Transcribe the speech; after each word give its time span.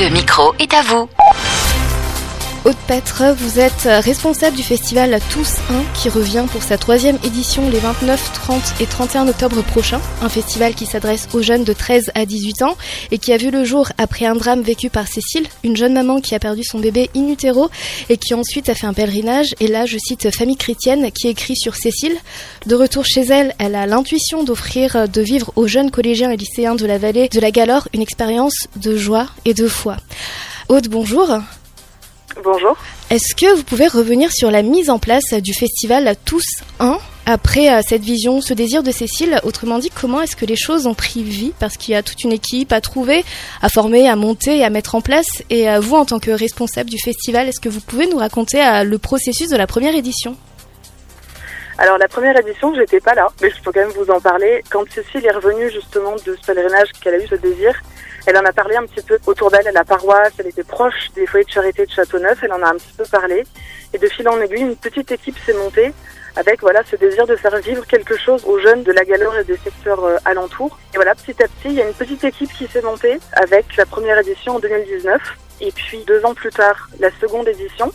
Le 0.00 0.08
micro 0.08 0.54
est 0.58 0.72
à 0.72 0.80
vous. 0.80 1.10
Aude 2.66 2.76
Petre, 2.86 3.34
vous 3.38 3.58
êtes 3.58 3.88
responsable 4.04 4.54
du 4.54 4.62
festival 4.62 5.18
Tous 5.30 5.56
1 5.70 5.82
qui 5.94 6.10
revient 6.10 6.44
pour 6.52 6.62
sa 6.62 6.76
troisième 6.76 7.16
édition 7.24 7.70
les 7.70 7.78
29, 7.78 8.32
30 8.34 8.74
et 8.80 8.86
31 8.86 9.28
octobre 9.28 9.62
prochains. 9.62 10.00
Un 10.20 10.28
festival 10.28 10.74
qui 10.74 10.84
s'adresse 10.84 11.26
aux 11.32 11.40
jeunes 11.40 11.64
de 11.64 11.72
13 11.72 12.10
à 12.14 12.26
18 12.26 12.60
ans 12.60 12.76
et 13.12 13.16
qui 13.16 13.32
a 13.32 13.38
vu 13.38 13.50
le 13.50 13.64
jour 13.64 13.88
après 13.96 14.26
un 14.26 14.34
drame 14.34 14.60
vécu 14.60 14.90
par 14.90 15.08
Cécile, 15.08 15.46
une 15.64 15.74
jeune 15.74 15.94
maman 15.94 16.20
qui 16.20 16.34
a 16.34 16.38
perdu 16.38 16.62
son 16.62 16.80
bébé 16.80 17.08
in 17.16 17.28
utero 17.28 17.70
et 18.10 18.18
qui 18.18 18.34
ensuite 18.34 18.68
a 18.68 18.74
fait 18.74 18.86
un 18.86 18.92
pèlerinage. 18.92 19.54
Et 19.60 19.66
là, 19.66 19.86
je 19.86 19.96
cite 19.96 20.30
Famille 20.30 20.58
chrétienne 20.58 21.10
qui 21.12 21.28
écrit 21.28 21.56
sur 21.56 21.74
Cécile. 21.76 22.16
De 22.66 22.74
retour 22.74 23.06
chez 23.06 23.22
elle, 23.22 23.54
elle 23.58 23.74
a 23.74 23.86
l'intuition 23.86 24.44
d'offrir 24.44 25.08
de 25.08 25.20
vivre 25.22 25.50
aux 25.56 25.66
jeunes 25.66 25.90
collégiens 25.90 26.30
et 26.30 26.36
lycéens 26.36 26.74
de 26.74 26.84
la 26.84 26.98
vallée 26.98 27.30
de 27.30 27.40
la 27.40 27.52
Galore 27.52 27.88
une 27.94 28.02
expérience 28.02 28.66
de 28.76 28.98
joie 28.98 29.28
et 29.46 29.54
de 29.54 29.66
foi. 29.66 29.96
Aude, 30.68 30.88
bonjour. 30.88 31.40
Bonjour. 32.42 32.76
Est-ce 33.10 33.34
que 33.34 33.54
vous 33.54 33.64
pouvez 33.64 33.88
revenir 33.88 34.30
sur 34.32 34.50
la 34.50 34.62
mise 34.62 34.88
en 34.88 34.98
place 34.98 35.34
du 35.34 35.52
festival 35.52 36.14
Tous 36.24 36.44
1 36.78 36.98
après 37.26 37.72
euh, 37.72 37.80
cette 37.86 38.02
vision, 38.02 38.40
ce 38.40 38.54
désir 38.54 38.82
de 38.82 38.90
Cécile? 38.90 39.40
Autrement 39.44 39.78
dit, 39.78 39.90
comment 39.90 40.20
est-ce 40.20 40.36
que 40.36 40.46
les 40.46 40.56
choses 40.56 40.86
ont 40.86 40.94
pris 40.94 41.22
vie? 41.22 41.52
Parce 41.58 41.76
qu'il 41.76 41.92
y 41.92 41.96
a 41.96 42.02
toute 42.02 42.24
une 42.24 42.32
équipe 42.32 42.72
à 42.72 42.80
trouver, 42.80 43.24
à 43.62 43.68
former, 43.68 44.08
à 44.08 44.16
monter 44.16 44.64
à 44.64 44.70
mettre 44.70 44.94
en 44.94 45.00
place. 45.00 45.42
Et 45.50 45.68
euh, 45.68 45.80
vous, 45.80 45.96
en 45.96 46.04
tant 46.04 46.18
que 46.18 46.30
responsable 46.30 46.88
du 46.88 46.98
festival, 46.98 47.48
est-ce 47.48 47.60
que 47.60 47.68
vous 47.68 47.80
pouvez 47.80 48.06
nous 48.06 48.18
raconter 48.18 48.64
euh, 48.64 48.84
le 48.84 48.98
processus 48.98 49.48
de 49.48 49.56
la 49.56 49.66
première 49.66 49.94
édition? 49.94 50.36
Alors 51.80 51.96
la 51.96 52.08
première 52.08 52.38
édition, 52.38 52.74
j'étais 52.74 53.00
pas 53.00 53.14
là, 53.14 53.28
mais 53.40 53.48
je 53.48 53.62
peux 53.62 53.72
quand 53.72 53.80
même 53.80 53.88
vous 53.88 54.10
en 54.10 54.20
parler. 54.20 54.62
Quand 54.70 54.84
Cécile 54.92 55.24
est 55.24 55.30
revenue 55.30 55.70
justement 55.70 56.14
de 56.14 56.36
ce 56.36 56.46
pèlerinage 56.46 56.92
qu'elle 57.00 57.14
a 57.14 57.18
eu 57.18 57.26
ce 57.26 57.36
désir, 57.36 57.74
elle 58.26 58.36
en 58.36 58.44
a 58.44 58.52
parlé 58.52 58.76
un 58.76 58.84
petit 58.84 59.00
peu 59.00 59.18
autour 59.24 59.50
d'elle 59.50 59.66
à 59.66 59.72
la 59.72 59.82
paroisse, 59.82 60.34
elle 60.38 60.48
était 60.48 60.62
proche 60.62 61.10
des 61.14 61.24
foyers 61.24 61.46
de 61.46 61.50
charité 61.50 61.86
de 61.86 61.90
Châteauneuf, 61.90 62.38
elle 62.42 62.52
en 62.52 62.62
a 62.62 62.68
un 62.68 62.74
petit 62.74 62.92
peu 62.98 63.04
parlé. 63.10 63.44
Et 63.94 63.98
de 63.98 64.06
fil 64.08 64.28
en 64.28 64.38
aiguille, 64.42 64.60
une 64.60 64.76
petite 64.76 65.10
équipe 65.10 65.38
s'est 65.46 65.54
montée 65.54 65.94
avec 66.36 66.60
voilà 66.60 66.82
ce 66.84 66.96
désir 66.96 67.26
de 67.26 67.34
faire 67.34 67.56
vivre 67.56 67.86
quelque 67.86 68.14
chose 68.14 68.44
aux 68.44 68.58
jeunes 68.58 68.82
de 68.82 68.92
la 68.92 69.06
Galore 69.06 69.38
et 69.38 69.44
des 69.44 69.56
secteurs 69.56 70.04
euh, 70.04 70.18
alentours. 70.26 70.78
Et 70.92 70.96
voilà, 70.96 71.14
petit 71.14 71.42
à 71.42 71.48
petit, 71.48 71.68
il 71.68 71.72
y 71.72 71.82
a 71.82 71.88
une 71.88 71.94
petite 71.94 72.22
équipe 72.24 72.52
qui 72.52 72.66
s'est 72.66 72.82
montée 72.82 73.18
avec 73.32 73.74
la 73.78 73.86
première 73.86 74.18
édition 74.18 74.56
en 74.56 74.58
2019 74.58 75.18
et 75.62 75.72
puis 75.72 76.04
deux 76.06 76.22
ans 76.26 76.34
plus 76.34 76.50
tard, 76.50 76.90
la 76.98 77.10
seconde 77.22 77.48
édition. 77.48 77.90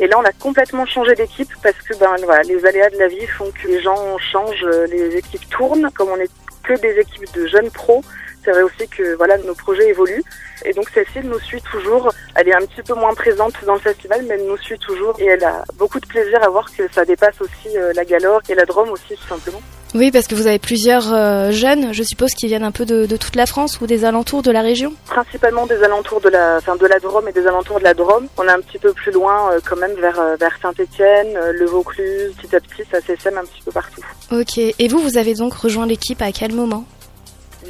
Et 0.00 0.06
là, 0.06 0.18
on 0.18 0.24
a 0.24 0.32
complètement 0.32 0.86
changé 0.86 1.14
d'équipe 1.14 1.52
parce 1.62 1.76
que 1.76 1.96
ben 1.98 2.16
voilà, 2.24 2.42
les 2.42 2.64
aléas 2.66 2.90
de 2.90 2.98
la 2.98 3.08
vie 3.08 3.26
font 3.26 3.50
que 3.50 3.68
les 3.68 3.80
gens 3.80 4.18
changent, 4.18 4.64
euh, 4.64 4.86
les 4.86 5.16
équipes 5.16 5.48
tournent. 5.50 5.88
Comme 5.94 6.08
on 6.08 6.16
n'est 6.16 6.28
que 6.64 6.74
des 6.80 6.98
équipes 6.98 7.32
de 7.34 7.46
jeunes 7.46 7.70
pros, 7.70 8.02
c'est 8.44 8.50
vrai 8.50 8.62
aussi 8.62 8.88
que 8.88 9.14
voilà 9.14 9.38
nos 9.38 9.54
projets 9.54 9.88
évoluent. 9.88 10.24
Et 10.64 10.72
donc 10.72 10.88
Cécile 10.90 11.28
nous 11.28 11.38
suit 11.38 11.62
toujours. 11.62 12.12
Elle 12.34 12.48
est 12.48 12.54
un 12.54 12.66
petit 12.66 12.82
peu 12.82 12.94
moins 12.94 13.14
présente 13.14 13.54
dans 13.64 13.74
le 13.74 13.80
festival, 13.80 14.22
mais 14.26 14.34
elle 14.34 14.46
nous 14.46 14.56
suit 14.58 14.78
toujours 14.78 15.14
et 15.20 15.26
elle 15.26 15.44
a 15.44 15.64
beaucoup 15.74 16.00
de 16.00 16.06
plaisir 16.06 16.42
à 16.42 16.48
voir 16.48 16.66
que 16.76 16.90
ça 16.92 17.04
dépasse 17.04 17.40
aussi 17.40 17.76
euh, 17.76 17.92
la 17.94 18.04
Galore 18.04 18.40
et 18.48 18.54
la 18.54 18.64
Drôme 18.64 18.90
aussi 18.90 19.14
tout 19.14 19.28
simplement. 19.28 19.62
Oui, 19.94 20.10
parce 20.10 20.26
que 20.26 20.34
vous 20.34 20.48
avez 20.48 20.58
plusieurs 20.58 21.14
euh, 21.14 21.52
jeunes, 21.52 21.94
je 21.94 22.02
suppose, 22.02 22.32
qui 22.34 22.48
viennent 22.48 22.64
un 22.64 22.72
peu 22.72 22.84
de, 22.84 23.06
de, 23.06 23.16
toute 23.16 23.36
la 23.36 23.46
France 23.46 23.80
ou 23.80 23.86
des 23.86 24.04
alentours 24.04 24.42
de 24.42 24.50
la 24.50 24.60
région 24.60 24.92
Principalement 25.06 25.66
des 25.66 25.80
alentours 25.84 26.20
de 26.20 26.28
la, 26.30 26.56
enfin, 26.58 26.74
de 26.74 26.86
la 26.86 26.98
Drôme 26.98 27.28
et 27.28 27.32
des 27.32 27.46
alentours 27.46 27.78
de 27.78 27.84
la 27.84 27.94
Drôme. 27.94 28.26
On 28.36 28.42
est 28.42 28.50
un 28.50 28.60
petit 28.60 28.78
peu 28.78 28.92
plus 28.92 29.12
loin 29.12 29.52
euh, 29.52 29.60
quand 29.64 29.76
même 29.76 29.94
vers, 29.94 30.20
vers 30.38 30.58
Saint-Étienne, 30.60 31.38
le 31.52 31.66
Vaucluse, 31.66 32.32
petit 32.36 32.56
à 32.56 32.60
petit, 32.60 32.82
ça 32.90 33.00
s'essaime 33.00 33.38
un 33.38 33.44
petit 33.44 33.62
peu 33.64 33.70
partout. 33.70 34.02
Ok, 34.32 34.58
et 34.58 34.88
vous, 34.88 34.98
vous 34.98 35.16
avez 35.16 35.34
donc 35.34 35.54
rejoint 35.54 35.86
l'équipe 35.86 36.20
à 36.22 36.32
quel 36.32 36.52
moment? 36.52 36.84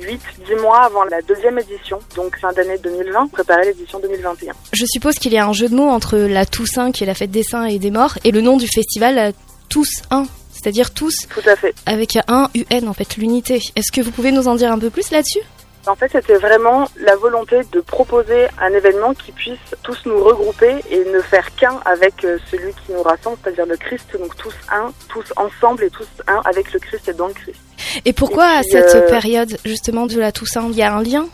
8-10 0.00 0.60
mois 0.62 0.80
avant 0.80 1.04
la 1.04 1.20
deuxième 1.22 1.58
édition, 1.58 1.98
donc 2.16 2.38
fin 2.38 2.52
d'année 2.52 2.78
2020, 2.78 3.28
préparer 3.28 3.66
l'édition 3.66 4.00
2021. 4.00 4.54
Je 4.72 4.84
suppose 4.86 5.16
qu'il 5.16 5.32
y 5.32 5.38
a 5.38 5.46
un 5.46 5.52
jeu 5.52 5.68
de 5.68 5.74
mots 5.74 5.90
entre 5.90 6.16
la 6.16 6.46
Toussaint, 6.46 6.90
qui 6.90 7.04
est 7.04 7.06
la 7.06 7.14
fête 7.14 7.30
des 7.30 7.42
saints 7.42 7.66
et 7.66 7.78
des 7.78 7.90
morts, 7.90 8.18
et 8.24 8.30
le 8.30 8.40
nom 8.40 8.56
du 8.56 8.66
festival, 8.66 9.32
Tous 9.68 10.02
1, 10.10 10.26
c'est-à-dire 10.64 10.94
tous, 10.94 11.28
Tout 11.28 11.46
à 11.46 11.56
fait. 11.56 11.74
avec 11.84 12.16
un 12.26 12.48
UN 12.54 12.88
en 12.88 12.94
fait, 12.94 13.18
l'unité. 13.18 13.60
Est-ce 13.76 13.92
que 13.92 14.00
vous 14.00 14.10
pouvez 14.10 14.32
nous 14.32 14.48
en 14.48 14.54
dire 14.54 14.72
un 14.72 14.78
peu 14.78 14.88
plus 14.88 15.10
là-dessus? 15.10 15.42
En 15.86 15.94
fait, 15.94 16.10
c'était 16.10 16.38
vraiment 16.38 16.88
la 16.98 17.16
volonté 17.16 17.60
de 17.70 17.80
proposer 17.80 18.46
un 18.58 18.72
événement 18.72 19.12
qui 19.12 19.32
puisse 19.32 19.58
tous 19.82 19.98
nous 20.06 20.24
regrouper 20.24 20.76
et 20.90 21.04
ne 21.04 21.20
faire 21.20 21.54
qu'un 21.56 21.78
avec 21.84 22.24
euh, 22.24 22.38
celui 22.50 22.72
qui 22.72 22.92
nous 22.92 23.02
rassemble, 23.02 23.36
c'est-à-dire 23.44 23.66
le 23.66 23.76
Christ. 23.76 24.06
Donc 24.18 24.34
tous 24.38 24.54
un, 24.72 24.90
tous 25.10 25.30
ensemble 25.36 25.84
et 25.84 25.90
tous 25.90 26.08
un 26.26 26.40
avec 26.46 26.72
le 26.72 26.80
Christ 26.80 27.10
et 27.10 27.12
dans 27.12 27.28
le 27.28 27.34
Christ. 27.34 27.60
Et 28.06 28.14
pourquoi 28.14 28.46
à 28.46 28.62
cette 28.62 28.94
euh, 28.94 29.10
période 29.10 29.58
justement 29.66 30.06
de 30.06 30.18
la 30.18 30.32
Toussaint 30.32 30.66
Il 30.70 30.76
y 30.76 30.82
a 30.82 30.94
un 30.96 31.02
lien? 31.02 31.26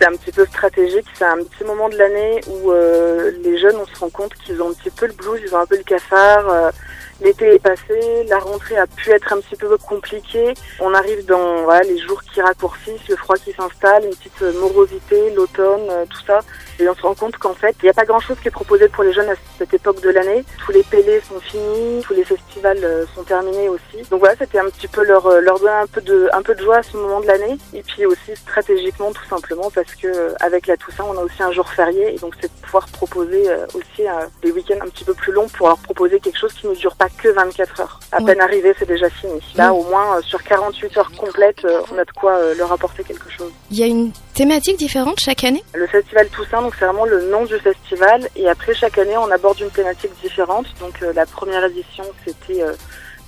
C'est 0.00 0.06
un 0.06 0.12
petit 0.12 0.32
peu 0.32 0.46
stratégique, 0.46 1.04
c'est 1.18 1.26
un 1.26 1.36
petit 1.44 1.64
moment 1.64 1.90
de 1.90 1.96
l'année 1.98 2.40
où 2.46 2.72
euh, 2.72 3.32
les 3.44 3.58
jeunes, 3.58 3.76
on 3.76 3.84
se 3.84 4.00
rend 4.00 4.08
compte 4.08 4.32
qu'ils 4.46 4.62
ont 4.62 4.70
un 4.70 4.72
petit 4.72 4.88
peu 4.88 5.06
le 5.06 5.12
blues, 5.12 5.38
ils 5.46 5.54
ont 5.54 5.58
un 5.58 5.66
peu 5.66 5.76
le 5.76 5.82
cafard, 5.82 6.72
L'été 7.20 7.54
est 7.54 7.58
passé, 7.58 8.24
la 8.28 8.38
rentrée 8.38 8.78
a 8.78 8.86
pu 8.86 9.10
être 9.10 9.32
un 9.32 9.40
petit 9.40 9.56
peu 9.56 9.76
compliquée. 9.76 10.54
On 10.80 10.94
arrive 10.94 11.26
dans 11.26 11.64
voilà, 11.64 11.82
les 11.82 11.98
jours 11.98 12.22
qui 12.22 12.40
raccourcissent, 12.40 13.08
le 13.08 13.16
froid 13.16 13.36
qui 13.36 13.52
s'installe, 13.52 14.04
une 14.04 14.14
petite 14.14 14.40
morosité, 14.58 15.30
l'automne, 15.34 15.86
euh, 15.90 16.04
tout 16.08 16.24
ça. 16.26 16.40
Et 16.80 16.88
on 16.88 16.94
se 16.94 17.02
rend 17.02 17.14
compte 17.14 17.36
qu'en 17.36 17.54
fait, 17.54 17.76
il 17.82 17.84
n'y 17.84 17.90
a 17.90 17.94
pas 17.94 18.04
grand-chose 18.04 18.38
qui 18.40 18.48
est 18.48 18.52
proposé 18.52 18.88
pour 18.88 19.04
les 19.04 19.12
jeunes 19.12 19.28
à 19.28 19.34
cette 19.58 19.74
époque 19.74 20.00
de 20.00 20.10
l'année. 20.10 20.44
Tous 20.64 20.72
les 20.72 20.82
pélés 20.82 21.20
sont 21.28 21.40
finis, 21.40 22.02
tous 22.02 22.14
les 22.14 22.24
festivals 22.24 22.82
euh, 22.82 23.04
sont 23.14 23.22
terminés 23.22 23.68
aussi. 23.68 24.08
Donc 24.10 24.20
voilà, 24.20 24.34
c'était 24.38 24.58
un 24.58 24.68
petit 24.70 24.88
peu 24.88 25.04
leur, 25.04 25.26
euh, 25.26 25.40
leur 25.40 25.58
donner 25.58 25.72
un 25.72 25.86
peu, 25.86 26.00
de, 26.00 26.28
un 26.32 26.42
peu 26.42 26.54
de 26.54 26.62
joie 26.62 26.78
à 26.78 26.82
ce 26.82 26.96
moment 26.96 27.20
de 27.20 27.26
l'année. 27.26 27.58
Et 27.74 27.82
puis 27.82 28.06
aussi 28.06 28.34
stratégiquement, 28.34 29.12
tout 29.12 29.26
simplement, 29.28 29.70
parce 29.70 29.94
que 29.94 30.34
avec 30.40 30.66
la 30.66 30.76
Toussaint, 30.76 31.04
on 31.06 31.18
a 31.18 31.22
aussi 31.22 31.42
un 31.42 31.52
jour 31.52 31.68
férié. 31.68 32.14
Et 32.14 32.18
donc 32.18 32.34
c'est 32.40 32.48
de 32.48 32.60
pouvoir 32.62 32.86
proposer 32.88 33.44
aussi 33.74 34.04
des 34.42 34.52
week-ends 34.52 34.78
un 34.82 34.88
petit 34.88 35.04
peu 35.04 35.14
plus 35.14 35.32
longs 35.32 35.48
pour 35.48 35.68
leur 35.68 35.78
proposer 35.78 36.20
quelque 36.20 36.38
chose 36.38 36.52
qui 36.52 36.66
ne 36.66 36.74
dure 36.74 36.96
pas 36.96 37.08
que 37.08 37.28
24 37.28 37.80
heures. 37.80 38.00
À 38.12 38.20
peine 38.22 38.40
arrivé, 38.40 38.74
c'est 38.78 38.88
déjà 38.88 39.08
fini. 39.08 39.40
Là, 39.54 39.72
au 39.72 39.84
moins, 39.84 40.16
euh, 40.16 40.22
sur 40.22 40.42
48 40.42 40.96
heures 40.96 41.12
complètes, 41.12 41.64
euh, 41.64 41.80
on 41.92 41.98
a 41.98 42.04
de 42.04 42.10
quoi 42.12 42.32
euh, 42.32 42.54
leur 42.54 42.72
apporter 42.72 43.04
quelque 43.04 43.30
chose. 43.30 43.50
Il 43.70 43.78
y 43.78 43.82
a 43.82 43.86
une 43.86 44.12
thématique 44.40 44.78
différente 44.78 45.20
chaque 45.20 45.44
année? 45.44 45.62
Le 45.74 45.86
Festival 45.86 46.26
Toussaint, 46.30 46.62
donc 46.62 46.74
c'est 46.78 46.86
vraiment 46.86 47.04
le 47.04 47.28
nom 47.28 47.44
du 47.44 47.58
festival. 47.58 48.26
Et 48.36 48.48
après, 48.48 48.72
chaque 48.72 48.96
année, 48.96 49.18
on 49.18 49.30
aborde 49.30 49.60
une 49.60 49.68
thématique 49.68 50.12
différente. 50.22 50.64
Donc 50.80 50.98
la 51.14 51.26
première 51.26 51.62
édition, 51.66 52.04
c'était 52.24 52.64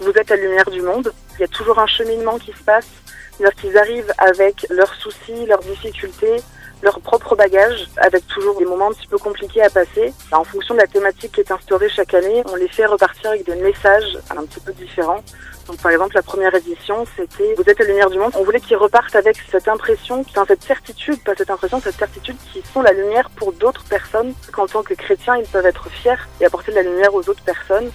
Vous 0.00 0.12
êtes 0.12 0.30
la 0.30 0.36
lumière 0.36 0.70
du 0.70 0.80
monde. 0.80 1.12
Il 1.34 1.42
y 1.42 1.44
a 1.44 1.48
toujours 1.48 1.78
un 1.78 1.86
cheminement 1.86 2.38
qui 2.38 2.52
se 2.52 2.64
passe. 2.64 2.88
C'est-à-dire 3.36 3.60
qu'ils 3.60 3.76
arrivent 3.76 4.12
avec 4.16 4.66
leurs 4.70 4.94
soucis, 4.94 5.44
leurs 5.46 5.60
difficultés, 5.60 6.36
leur 6.82 6.98
propre 7.00 7.36
bagage, 7.36 7.88
avec 7.98 8.26
toujours 8.28 8.58
des 8.58 8.64
moments 8.64 8.88
un 8.88 8.94
petit 8.94 9.06
peu 9.06 9.18
compliqués 9.18 9.62
à 9.62 9.68
passer. 9.68 10.14
En 10.32 10.44
fonction 10.44 10.74
de 10.74 10.80
la 10.80 10.86
thématique 10.86 11.32
qui 11.32 11.40
est 11.40 11.52
instaurée 11.52 11.90
chaque 11.90 12.14
année, 12.14 12.42
on 12.50 12.56
les 12.56 12.68
fait 12.68 12.86
repartir 12.86 13.32
avec 13.32 13.44
des 13.44 13.56
messages 13.56 14.18
un 14.30 14.44
petit 14.44 14.60
peu 14.60 14.72
différents. 14.72 15.22
Donc 15.66 15.78
par 15.78 15.92
exemple, 15.92 16.14
la 16.14 16.22
première 16.22 16.54
édition, 16.54 17.06
c'était 17.16 17.54
Vous 17.56 17.64
êtes 17.66 17.78
la 17.78 17.86
lumière 17.86 18.10
du 18.10 18.18
monde. 18.18 18.32
On 18.34 18.44
voulait 18.44 18.60
qu'ils 18.60 18.76
repartent 18.76 19.14
avec 19.14 19.36
cette 19.50 19.68
impression, 19.68 20.24
cette 20.46 20.62
certitude, 20.62 21.22
pas 21.22 21.34
cette 21.36 21.50
impression, 21.50 21.80
cette 21.80 21.98
certitude 21.98 22.36
qu'ils 22.52 22.64
sont 22.66 22.82
la 22.82 22.92
lumière 22.92 23.30
pour 23.30 23.52
d'autres 23.52 23.84
personnes, 23.84 24.34
qu'en 24.52 24.66
tant 24.66 24.82
que 24.82 24.94
chrétiens, 24.94 25.36
ils 25.36 25.46
peuvent 25.46 25.66
être 25.66 25.88
fiers 25.88 26.14
et 26.40 26.46
apporter 26.46 26.72
de 26.72 26.76
la 26.76 26.82
lumière 26.82 27.14
aux 27.14 27.28
autres 27.28 27.44
personnes. 27.44 27.90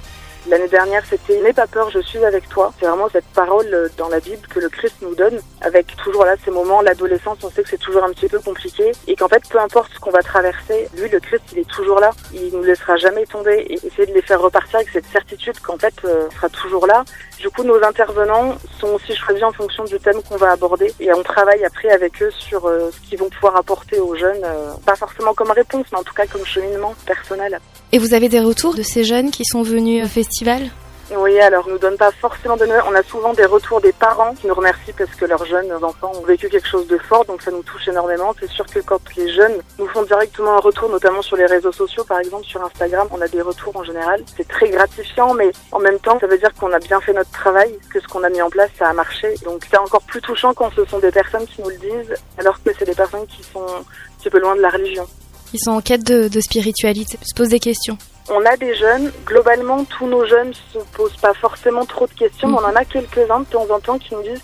L'année 0.50 0.70
dernière, 0.70 1.04
c'était 1.06 1.42
N'aie 1.42 1.52
pas 1.52 1.68
peur, 1.68 1.90
je 1.90 2.00
suis 2.00 2.24
avec 2.24 2.48
toi. 2.48 2.72
C'est 2.80 2.86
vraiment 2.86 3.10
cette 3.10 3.26
parole 3.26 3.68
euh, 3.74 3.90
dans 3.98 4.08
la 4.08 4.22
Bible 4.22 4.48
que 4.48 4.60
le 4.60 4.70
Christ 4.70 4.96
nous 5.02 5.14
donne, 5.14 5.42
avec 5.60 5.94
toujours 5.98 6.24
là 6.24 6.36
ces 6.46 6.52
moments, 6.52 6.82
l'adolescence, 6.82 7.40
on 7.44 7.50
sait 7.50 7.64
que 7.64 7.70
c'est 7.70 7.78
toujours 7.78 8.06
un 8.06 8.12
petit 8.12 8.30
peu 8.30 8.40
compliqué, 8.40 8.94
et 9.08 9.16
qu'en 9.18 9.28
fait, 9.28 9.44
peu 9.50 9.60
importe 9.60 9.92
ce 9.94 10.00
qu'on 10.00 10.12
va 10.12 10.24
traverser, 10.24 10.88
lui, 10.96 11.10
le 11.10 11.20
Christ, 11.20 11.44
il 11.52 11.60
est 11.60 11.70
toujours 11.70 12.00
là. 12.00 12.12
Il 12.34 12.52
nous 12.54 12.64
laissera 12.64 12.96
jamais 12.96 13.26
tomber, 13.26 13.66
et 13.70 13.74
essayer 13.86 14.06
de 14.06 14.14
les 14.14 14.22
faire 14.22 14.42
repartir 14.42 14.78
avec 14.78 14.90
cette 14.90 15.08
certitude 15.08 15.60
qu'en 15.60 15.78
fait, 15.78 15.94
euh, 16.06 16.30
sera 16.36 16.48
toujours 16.48 16.88
là. 16.88 17.04
Du 17.40 17.50
coup, 17.50 17.64
nos 17.64 17.82
intervenants 17.84 18.56
sont 18.80 18.88
aussi 18.88 19.16
choisis 19.16 19.44
en 19.44 19.52
fonction 19.52 19.84
du 19.84 20.00
thème 20.00 20.22
qu'on 20.28 20.38
va 20.38 20.52
aborder, 20.52 20.94
et 21.00 21.14
on 21.14 21.24
travaille 21.24 21.64
après 21.64 21.90
avec 21.90 22.22
eux 22.22 22.32
sur 22.32 22.66
euh, 22.66 22.90
ce 22.92 23.10
qu'ils 23.10 23.20
vont 23.20 23.30
pouvoir 23.30 23.56
apporter 23.56 24.00
aux 24.00 24.16
jeunes, 24.16 24.44
pas 24.86 24.96
forcément 24.96 25.34
comme 25.34 25.52
réponse, 25.52 25.86
mais 25.92 26.00
en 26.00 26.04
tout 26.04 26.14
cas 26.14 26.26
comme 26.26 26.46
cheminement 26.46 26.96
personnel. 27.06 27.60
Et 27.92 28.00
vous 28.00 28.14
avez 28.14 28.28
des 28.28 28.40
retours 28.40 28.76
de 28.76 28.82
ces 28.82 29.04
jeunes 29.04 29.32
qui 29.32 29.46
sont 29.46 29.62
venus 29.62 30.04
au 30.04 30.08
festival? 30.08 30.70
Oui, 31.16 31.40
alors 31.40 31.68
nous 31.70 31.78
donne 31.78 31.96
pas 31.96 32.12
forcément 32.12 32.58
de 32.58 32.66
nouvelles. 32.66 32.84
On 32.88 32.96
a 32.96 33.04
souvent 33.04 33.34
des 33.34 33.46
retours 33.46 33.80
des 33.80 33.94
parents 33.94 34.34
qui 34.36 34.48
nous 34.48 34.54
remercient 34.54 34.94
parce 34.98 35.10
que 35.12 35.26
leurs 35.26 35.46
jeunes 35.46 35.72
enfants 35.82 36.12
ont 36.16 36.26
vécu 36.26 36.50
quelque 36.50 36.68
chose 36.68 36.88
de 36.88 36.98
fort, 36.98 37.24
donc 37.26 37.42
ça 37.42 37.52
nous 37.52 37.64
touche 37.64 37.88
énormément. 37.88 38.36
C'est 38.40 38.50
sûr 38.50 38.66
que 38.66 38.80
quand 38.80 39.00
les 39.16 39.32
jeunes 39.34 39.62
nous 39.80 39.88
font 39.88 40.04
directement 40.04 40.58
un 40.58 40.60
retour, 40.60 40.90
notamment 40.90 41.22
sur 41.22 41.38
les 41.38 41.46
réseaux 41.46 41.72
sociaux, 41.72 42.04
par 42.04 42.20
exemple 42.20 42.46
sur 42.46 42.64
Instagram, 42.64 43.08
on 43.12 43.22
a 43.22 43.28
des 43.28 43.42
retours 43.42 43.76
en 43.78 43.84
général. 43.84 44.22
C'est 44.36 44.48
très 44.48 44.70
gratifiant, 44.70 45.34
mais 45.34 45.52
en 45.72 45.80
même 45.80 46.00
temps, 46.00 46.20
ça 46.20 46.28
veut 46.28 46.38
dire 46.38 46.54
qu'on 46.56 46.74
a 46.74 46.80
bien 46.80 47.00
fait 47.00 47.14
notre 47.14 47.32
travail, 47.32 47.78
que 47.94 48.02
ce 48.02 48.08
qu'on 48.08 48.24
a 48.24 48.30
mis 48.30 48.42
en 48.42 48.50
place, 48.50 48.72
ça 48.78 48.90
a 48.90 48.94
marché. 48.94 49.34
Donc 49.46 49.66
c'est 49.70 49.78
encore 49.78 50.02
plus 50.02 50.22
touchant 50.22 50.54
quand 50.54 50.72
ce 50.76 50.84
sont 50.86 51.00
des 51.00 51.12
personnes 51.12 51.46
qui 51.46 51.62
nous 51.62 51.70
le 51.70 51.78
disent, 51.78 52.16
alors 52.38 52.62
que 52.62 52.72
c'est 52.78 52.86
des 52.86 52.96
personnes 52.96 53.26
qui 53.28 53.44
sont 53.44 53.64
un 53.64 53.84
petit 54.20 54.30
peu 54.30 54.40
loin 54.40 54.56
de 54.56 54.62
la 54.62 54.70
religion. 54.70 55.08
Ils 55.54 55.60
sont 55.60 55.72
en 55.72 55.82
quête 55.82 56.04
de, 56.04 56.28
de 56.28 56.42
spiritualité, 56.42 57.18
se 57.24 57.34
posent 57.34 57.50
des 57.50 57.60
questions. 57.60 57.98
On 58.30 58.46
a 58.46 58.58
des 58.58 58.76
jeunes, 58.76 59.12
globalement 59.26 59.86
tous 59.86 60.08
nos 60.08 60.26
jeunes 60.26 60.54
se 60.54 60.80
posent 60.96 61.16
pas 61.18 61.34
forcément 61.34 61.86
trop 61.86 62.08
de 62.08 62.14
questions, 62.14 62.50
mais 62.50 62.58
on 62.58 62.66
en 62.66 62.76
a 62.76 62.84
quelques-uns 62.84 63.40
de 63.42 63.46
temps 63.46 63.68
en 63.70 63.80
temps 63.80 63.98
qui 63.98 64.14
nous 64.16 64.24
disent 64.24 64.44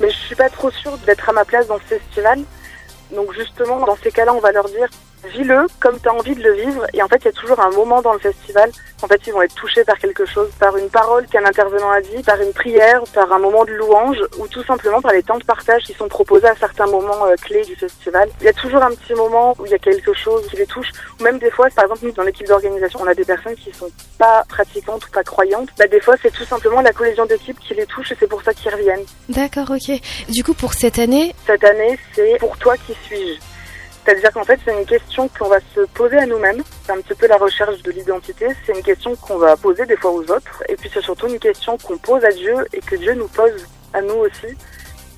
mais 0.00 0.10
je 0.10 0.16
suis 0.16 0.34
pas 0.34 0.50
trop 0.50 0.70
sûre 0.70 0.98
d'être 0.98 1.28
à 1.28 1.32
ma 1.32 1.44
place 1.44 1.66
dans 1.66 1.78
ce 1.78 1.98
festival. 1.98 2.40
Donc 3.12 3.32
justement, 3.32 3.84
dans 3.86 3.96
ces 3.96 4.10
cas-là, 4.10 4.34
on 4.34 4.40
va 4.40 4.52
leur 4.52 4.68
dire 4.68 4.88
vis-le 5.32 5.66
comme 5.80 5.98
tu 6.00 6.08
as 6.08 6.14
envie 6.14 6.34
de 6.34 6.42
le 6.42 6.52
vivre. 6.52 6.86
Et 6.92 7.02
en 7.02 7.08
fait, 7.08 7.18
il 7.22 7.24
y 7.26 7.28
a 7.28 7.32
toujours 7.32 7.60
un 7.60 7.70
moment 7.70 8.02
dans 8.02 8.12
le 8.12 8.18
festival, 8.18 8.70
en 9.02 9.06
fait, 9.06 9.20
ils 9.26 9.32
vont 9.32 9.42
être 9.42 9.54
touchés 9.54 9.84
par 9.84 9.98
quelque 9.98 10.24
chose, 10.24 10.48
par 10.58 10.76
une 10.76 10.88
parole 10.88 11.26
qu'un 11.26 11.44
intervenant 11.44 11.90
a 11.90 12.00
dit, 12.00 12.22
par 12.22 12.40
une 12.40 12.52
prière, 12.52 13.02
par 13.12 13.30
un 13.32 13.38
moment 13.38 13.64
de 13.64 13.72
louange, 13.72 14.18
ou 14.38 14.46
tout 14.48 14.64
simplement 14.64 15.00
par 15.00 15.12
les 15.12 15.22
temps 15.22 15.38
de 15.38 15.44
partage 15.44 15.82
qui 15.82 15.92
sont 15.92 16.08
proposés 16.08 16.48
à 16.48 16.56
certains 16.56 16.86
moments 16.86 17.26
euh, 17.26 17.34
clés 17.36 17.64
du 17.64 17.76
festival. 17.76 18.28
Il 18.40 18.46
y 18.46 18.48
a 18.48 18.52
toujours 18.52 18.82
un 18.82 18.90
petit 18.90 19.14
moment 19.14 19.54
où 19.58 19.66
il 19.66 19.72
y 19.72 19.74
a 19.74 19.78
quelque 19.78 20.14
chose 20.14 20.46
qui 20.48 20.56
les 20.56 20.66
touche, 20.66 20.90
ou 21.20 21.22
même 21.22 21.38
des 21.38 21.50
fois, 21.50 21.68
par 21.74 21.84
exemple, 21.84 22.04
nous, 22.04 22.12
dans 22.12 22.22
l'équipe 22.22 22.46
d'organisation, 22.46 23.00
on 23.02 23.06
a 23.06 23.14
des 23.14 23.24
personnes 23.24 23.54
qui 23.56 23.72
sont 23.72 23.90
pas 24.18 24.44
pratiquantes 24.48 25.06
ou 25.06 25.10
pas 25.10 25.22
croyantes. 25.22 25.68
Bah, 25.78 25.86
des 25.86 26.00
fois, 26.00 26.14
c'est 26.22 26.32
tout 26.32 26.44
simplement 26.44 26.80
la 26.80 26.92
cohésion 26.92 27.26
d'équipe 27.26 27.58
qui 27.60 27.74
les 27.74 27.86
touche 27.86 28.12
et 28.12 28.16
c'est 28.18 28.28
pour 28.28 28.42
ça 28.42 28.54
qu'ils 28.54 28.72
reviennent. 28.72 29.04
D'accord, 29.28 29.70
ok. 29.70 30.00
Du 30.28 30.42
coup, 30.44 30.54
pour 30.54 30.72
cette 30.72 30.98
année 30.98 31.34
Cette 31.46 31.64
année, 31.64 31.98
c'est 32.14 32.38
pour 32.38 32.56
toi 32.58 32.74
qui 32.76 32.94
suis-je 33.06 33.53
c'est-à-dire 34.04 34.32
qu'en 34.32 34.44
fait, 34.44 34.60
c'est 34.64 34.78
une 34.78 34.84
question 34.84 35.28
qu'on 35.28 35.48
va 35.48 35.60
se 35.74 35.80
poser 35.94 36.18
à 36.18 36.26
nous-mêmes. 36.26 36.62
C'est 36.84 36.92
un 36.92 37.00
petit 37.00 37.14
peu 37.14 37.26
la 37.26 37.38
recherche 37.38 37.82
de 37.82 37.90
l'identité. 37.90 38.48
C'est 38.64 38.76
une 38.76 38.82
question 38.82 39.16
qu'on 39.16 39.38
va 39.38 39.56
poser 39.56 39.86
des 39.86 39.96
fois 39.96 40.10
aux 40.10 40.30
autres. 40.30 40.62
Et 40.68 40.76
puis 40.76 40.90
c'est 40.92 41.00
surtout 41.00 41.26
une 41.26 41.38
question 41.38 41.78
qu'on 41.78 41.96
pose 41.96 42.22
à 42.24 42.30
Dieu 42.30 42.54
et 42.74 42.80
que 42.80 42.96
Dieu 42.96 43.14
nous 43.14 43.28
pose 43.28 43.66
à 43.94 44.02
nous 44.02 44.16
aussi. 44.16 44.54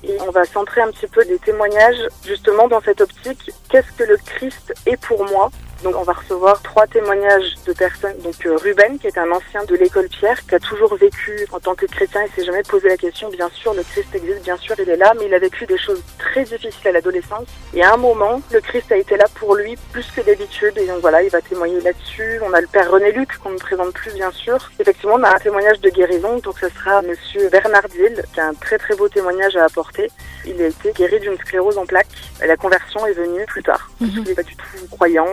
Et 0.03 0.17
on 0.25 0.31
va 0.31 0.45
centrer 0.45 0.81
un 0.81 0.91
petit 0.91 1.07
peu 1.07 1.25
des 1.25 1.37
témoignages 1.39 2.07
justement 2.25 2.69
dans 2.69 2.79
cette 2.81 3.01
optique. 3.01 3.51
Qu'est-ce 3.69 3.91
que 3.97 4.05
le 4.05 4.17
Christ 4.17 4.73
est 4.85 4.97
pour 4.97 5.25
moi? 5.25 5.51
Donc 5.83 5.95
on 5.95 6.03
va 6.03 6.13
recevoir 6.13 6.61
trois 6.61 6.87
témoignages 6.87 7.55
de 7.65 7.73
personnes. 7.73 8.17
Donc 8.23 8.45
euh, 8.45 8.57
Ruben, 8.57 8.97
qui 8.99 9.07
est 9.07 9.17
un 9.17 9.31
ancien 9.31 9.63
de 9.65 9.75
l'école 9.75 10.07
Pierre, 10.09 10.39
qui 10.45 10.55
a 10.55 10.59
toujours 10.59 10.95
vécu 10.95 11.47
en 11.51 11.59
tant 11.59 11.75
que 11.75 11.85
chrétien 11.85 12.21
et 12.23 12.29
s'est 12.35 12.45
jamais 12.45 12.63
posé 12.63 12.89
la 12.89 12.97
question, 12.97 13.29
bien 13.29 13.49
sûr, 13.49 13.73
le 13.73 13.83
Christ 13.83 14.13
existe, 14.13 14.43
bien 14.43 14.57
sûr, 14.57 14.75
il 14.79 14.89
est 14.89 14.97
là, 14.97 15.13
mais 15.19 15.25
il 15.27 15.33
a 15.33 15.39
vécu 15.39 15.65
des 15.65 15.77
choses 15.77 16.01
très 16.17 16.43
difficiles 16.43 16.87
à 16.87 16.91
l'adolescence. 16.91 17.47
Et 17.73 17.83
à 17.83 17.93
un 17.93 17.97
moment, 17.97 18.41
le 18.51 18.59
Christ 18.59 18.91
a 18.91 18.97
été 18.97 19.17
là 19.17 19.25
pour 19.35 19.55
lui 19.55 19.77
plus 19.91 20.05
que 20.15 20.21
d'habitude. 20.21 20.77
Et 20.77 20.87
donc 20.87 20.99
voilà, 21.01 21.23
il 21.23 21.29
va 21.29 21.41
témoigner 21.41 21.79
là-dessus. 21.81 22.39
On 22.43 22.53
a 22.53 22.61
le 22.61 22.67
père 22.67 22.89
René 22.89 23.11
Luc, 23.11 23.37
qu'on 23.37 23.51
ne 23.51 23.57
présente 23.57 23.93
plus, 23.93 24.13
bien 24.13 24.31
sûr. 24.31 24.57
Effectivement, 24.79 25.15
on 25.15 25.23
a 25.23 25.35
un 25.35 25.39
témoignage 25.39 25.79
de 25.81 25.89
guérison. 25.89 26.37
Donc 26.39 26.59
ce 26.59 26.69
sera 26.69 27.01
monsieur 27.01 27.49
Bernard 27.49 27.87
Dill, 27.89 28.23
qui 28.33 28.39
a 28.39 28.47
un 28.47 28.53
très 28.53 28.77
très 28.77 28.95
beau 28.95 29.07
témoignage 29.09 29.55
à 29.55 29.65
apporter. 29.65 30.09
Il 30.45 30.61
a 30.61 30.67
été 30.67 30.91
guéri 30.93 31.19
d'une 31.19 31.37
sclérose 31.37 31.77
en 31.77 31.85
plaques. 31.85 32.07
Et 32.43 32.47
la 32.47 32.57
conversion 32.57 33.05
est 33.05 33.13
venue 33.13 33.45
plus 33.45 33.63
tard. 33.63 33.89
Mhm. 33.99 34.09
Il 34.15 34.23
n'est 34.23 34.35
pas 34.35 34.43
du 34.43 34.55
tout 34.55 34.87
croyant 34.91 35.27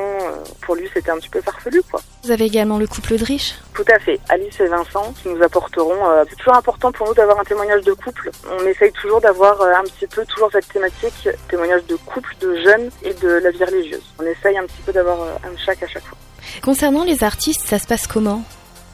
pour 0.60 0.74
lui, 0.74 0.88
c'était 0.92 1.10
un 1.10 1.16
petit 1.16 1.28
peu 1.28 1.40
farfelu, 1.40 1.82
quoi. 1.90 2.00
Vous 2.24 2.30
avez 2.30 2.44
également 2.44 2.78
le 2.78 2.86
couple 2.86 3.16
de 3.16 3.24
riches 3.24 3.54
Tout 3.74 3.84
à 3.88 3.98
fait. 3.98 4.18
Alice 4.28 4.58
et 4.60 4.66
Vincent 4.66 5.12
qui 5.20 5.28
nous 5.28 5.42
apporteront. 5.42 6.08
Euh, 6.08 6.24
c'est 6.28 6.36
toujours 6.36 6.56
important 6.56 6.90
pour 6.92 7.08
nous 7.08 7.14
d'avoir 7.14 7.38
un 7.38 7.44
témoignage 7.44 7.82
de 7.82 7.92
couple. 7.92 8.30
On 8.50 8.66
essaye 8.66 8.92
toujours 8.92 9.20
d'avoir 9.20 9.60
euh, 9.60 9.74
un 9.74 9.82
petit 9.82 10.06
peu 10.06 10.24
toujours 10.24 10.50
cette 10.52 10.68
thématique, 10.68 11.28
témoignage 11.48 11.84
de 11.86 11.96
couple, 11.96 12.34
de 12.40 12.54
jeunes 12.56 12.90
et 13.02 13.12
de 13.14 13.28
la 13.28 13.50
vie 13.50 13.64
religieuse. 13.64 14.04
On 14.18 14.24
essaye 14.24 14.56
un 14.56 14.64
petit 14.64 14.82
peu 14.86 14.92
d'avoir 14.92 15.20
euh, 15.20 15.34
un 15.44 15.56
chaque 15.58 15.82
à 15.82 15.86
chaque 15.86 16.04
fois. 16.04 16.18
Concernant 16.62 17.04
les 17.04 17.22
artistes, 17.24 17.62
ça 17.66 17.78
se 17.78 17.86
passe 17.86 18.06
comment? 18.06 18.42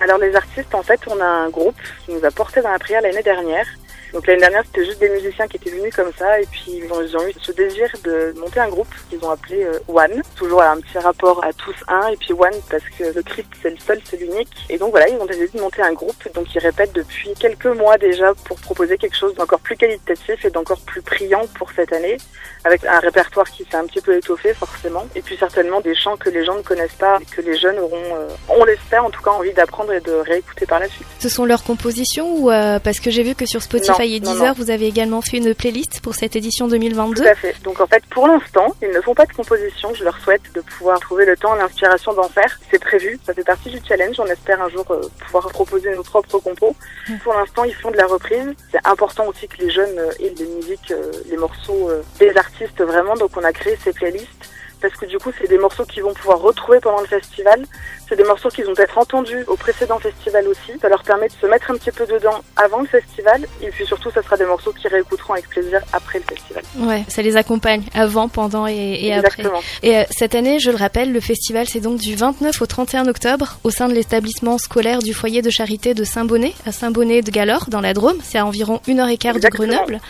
Alors 0.01 0.19
les 0.19 0.35
artistes, 0.35 0.75
en 0.75 0.83
fait, 0.83 1.01
on 1.09 1.21
a 1.21 1.27
un 1.27 1.51
groupe 1.51 1.77
qui 2.05 2.13
nous 2.13 2.25
a 2.25 2.31
porté 2.31 2.63
dans 2.63 2.71
la 2.71 2.79
prière 2.79 3.03
l'année 3.03 3.23
dernière 3.23 3.67
donc 4.13 4.27
l'année 4.27 4.41
dernière, 4.41 4.65
c'était 4.67 4.85
juste 4.85 4.99
des 4.99 5.09
musiciens 5.09 5.47
qui 5.47 5.57
étaient 5.57 5.71
venus 5.71 5.95
comme 5.95 6.13
ça 6.19 6.41
et 6.41 6.47
puis 6.47 6.83
ils 6.83 6.93
ont, 6.93 7.27
eu 7.27 7.33
ce 7.41 7.53
désir 7.53 7.89
de 8.05 8.35
monter 8.39 8.61
un 8.61 8.69
groupe 8.69 8.89
qu'ils 9.09 9.25
ont 9.25 9.31
appelé 9.31 9.63
euh, 9.63 9.79
One. 9.89 10.23
Toujours 10.37 10.63
un 10.63 10.81
petit 10.81 10.99
rapport 10.99 11.45
à 11.45 11.53
tous 11.53 11.75
un 11.89 12.09
et 12.09 12.17
puis 12.17 12.33
One 12.33 12.61
parce 12.71 12.83
que 12.99 13.05
le 13.15 13.23
Christ 13.23 13.49
c'est 13.63 13.71
le 13.71 13.77
seul, 13.79 14.01
c'est 14.05 14.19
l'unique. 14.19 14.49
Et 14.69 14.79
donc 14.79 14.91
voilà, 14.91 15.09
ils 15.09 15.17
ont 15.17 15.27
décidé 15.27 15.49
de 15.55 15.61
monter 15.61 15.83
un 15.83 15.93
groupe. 15.93 16.29
Donc 16.35 16.53
ils 16.55 16.59
répètent 16.59 16.93
depuis 16.93 17.33
quelques 17.39 17.67
mois 17.67 17.99
déjà 17.99 18.35
pour 18.45 18.59
proposer 18.61 18.99
quelque 18.99 19.17
chose 19.17 19.35
d'encore 19.35 19.61
plus 19.61 19.77
qualitatif 19.77 20.45
et 20.45 20.51
d'encore 20.51 20.81
plus 20.81 21.03
priant 21.03 21.47
pour 21.55 21.71
cette 21.73 21.93
année 21.93 22.17
avec 22.65 22.85
un 22.85 22.99
répertoire 22.99 23.49
qui 23.51 23.65
s'est 23.65 23.77
un 23.77 23.87
petit 23.87 24.01
peu 24.01 24.17
étoffé 24.17 24.53
forcément 24.55 25.07
et 25.15 25.23
puis 25.23 25.37
certainement 25.37 25.81
des 25.81 25.95
chants 25.95 26.17
que 26.17 26.29
les 26.29 26.45
gens 26.45 26.57
ne 26.57 26.63
connaissent 26.63 26.91
pas 26.99 27.19
et 27.21 27.25
que 27.25 27.41
les 27.41 27.57
jeunes 27.57 27.79
auront, 27.79 27.97
euh, 27.97 28.29
on 28.49 28.65
l'espère 28.65 29.05
en 29.05 29.11
tout 29.11 29.23
cas, 29.23 29.31
envie 29.31 29.53
d'apprendre 29.53 29.93
et 29.93 30.01
de 30.01 30.13
réécouter 30.13 30.67
par 30.67 30.81
la 30.81 30.89
suite. 30.89 31.07
Ce 31.19 31.29
sont 31.29 31.45
leurs 31.45 31.65
compositions 31.65 32.37
ou 32.37 32.51
euh, 32.51 32.79
parce 32.79 33.01
que 33.01 33.11
j'ai 33.11 33.23
vu 33.23 33.35
que 33.35 33.47
sur 33.47 33.63
Spotify 33.63 34.00
et 34.05 34.21
Deezer, 34.21 34.55
vous 34.55 34.71
avez 34.71 34.87
également 34.87 35.21
fait 35.21 35.37
une 35.37 35.55
playlist 35.55 36.01
pour 36.01 36.15
cette 36.15 36.37
édition 36.37 36.69
2022. 36.69 37.23
Tout 37.23 37.29
à 37.29 37.35
fait. 37.35 37.55
Donc 37.63 37.81
en 37.81 37.87
fait, 37.87 38.03
pour 38.11 38.27
l'instant, 38.27 38.75
ils 38.83 38.89
ne 38.89 39.01
font 39.01 39.15
pas 39.15 39.27
de 39.27 39.33
composition. 39.33 39.93
Je 39.95 40.05
leur 40.05 40.19
souhaite 40.21 40.43
de 40.55 40.61
pouvoir 40.61 40.99
trouver 41.01 41.27
le 41.27 41.37
temps, 41.37 41.55
l'inspiration 41.55 42.13
d'en 42.15 42.29
faire. 42.29 42.59
C'est 42.71 42.81
prévu. 42.81 43.19
Ça 43.25 43.35
fait 43.35 43.45
partie 43.45 43.71
du 43.71 43.79
challenge. 43.87 44.19
On 44.19 44.27
espère 44.27 44.61
un 44.63 44.69
jour 44.69 44.87
euh, 44.91 45.01
pouvoir 45.27 45.49
proposer 45.49 45.95
nos 45.95 46.03
propres 46.03 46.39
compos. 46.39 46.75
Pour 47.23 47.35
l'instant, 47.35 47.65
ils 47.65 47.75
font 47.75 47.91
de 47.91 47.97
la 47.97 48.07
reprise. 48.07 48.55
C'est 48.73 48.87
important 48.87 49.27
aussi 49.27 49.47
que 49.49 49.59
les 49.59 49.71
jeunes 49.71 49.99
euh, 49.99 50.11
aient 50.21 50.35
les 50.37 50.47
musiques, 50.47 50.91
euh, 50.91 51.13
les 51.29 51.37
morceaux 51.37 51.91
des 52.19 52.37
artistes 52.37 52.81
vraiment. 52.81 53.15
Donc 53.17 53.37
on 53.37 53.45
a 53.45 53.53
créé 53.53 53.77
ces 53.83 53.93
playlists 53.93 54.51
parce 54.81 54.95
que 54.95 55.07
du 55.07 55.19
coup, 55.19 55.31
c'est 55.39 55.49
des 55.49 55.59
morceaux 55.59 55.85
qu'ils 55.85 56.03
vont 56.03 56.15
pouvoir 56.15 56.41
retrouver 56.41 56.81
pendant 56.81 57.01
le 57.01 57.07
festival. 57.07 57.65
C'est 58.09 58.17
des 58.17 58.25
morceaux 58.25 58.49
qu'ils 58.49 58.69
ont 58.69 58.75
peut-être 58.75 58.99
entendus 58.99 59.45
au 59.47 59.57
précédent 59.57 59.99
festival 59.99 60.49
aussi. 60.49 60.73
Ça 60.81 60.89
leur 60.89 61.03
permet 61.03 61.29
de 61.29 61.33
se 61.41 61.47
mettre 61.47 61.71
un 61.71 61.75
petit 61.75 61.93
peu 61.93 62.07
dedans 62.07 62.43
avant 62.57 62.81
le 62.81 62.87
festival. 62.87 63.47
Et 63.63 63.69
puis 63.69 63.87
surtout, 63.87 64.11
ça 64.11 64.23
sera 64.23 64.37
des 64.37 64.47
morceaux 64.47 64.73
qu'ils 64.73 64.91
réécouteront 64.91 65.35
avec 65.35 65.49
plaisir 65.49 65.81
après 65.93 66.19
le 66.19 66.25
festival. 66.25 66.65
Ouais, 66.79 67.05
ça 67.09 67.23
les 67.23 67.37
accompagne 67.37 67.85
avant, 67.95 68.29
pendant 68.29 68.67
et, 68.67 69.13
après. 69.13 69.45
Et 69.83 69.97
euh, 69.97 70.05
cette 70.11 70.35
année, 70.35 70.59
je 70.59 70.71
le 70.71 70.77
rappelle, 70.77 71.13
le 71.13 71.21
festival, 71.21 71.69
c'est 71.69 71.81
donc 71.81 72.01
du 72.01 72.17
29 72.17 72.61
au 72.61 72.67
31 72.67 73.07
octobre 73.07 73.59
au 73.63 73.71
sein 73.71 73.89
de 73.89 73.95
l'établissement 73.95 74.59
scolaire 74.59 75.01
du 75.01 75.15
foyer 75.15 75.43
de 75.43 75.51
charité 75.51 75.95
de 75.95 76.03
Saint-Bonnet, 76.03 76.55
à 76.67 76.73
Saint-Bonnet 76.73 77.23
de 77.23 77.31
Galore, 77.31 77.67
dans 77.69 77.81
la 77.81 77.95
Drôme. 77.95 78.19
C'est 78.23 78.39
à 78.39 78.47
environ 78.47 78.81
une 78.89 79.01
heure 79.01 79.09
et 79.09 79.19
quart 79.19 79.39
de 79.39 79.49
Grenoble. 79.49 80.01